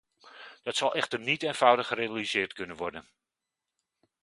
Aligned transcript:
Dat 0.63 0.75
zal 0.75 0.95
echter 0.95 1.19
niet 1.19 1.43
eenvoudig 1.43 1.87
gerealiseerd 1.87 2.53
kunnen 2.53 2.75
worden. 2.75 3.07